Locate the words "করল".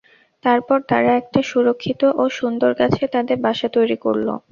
4.05-4.27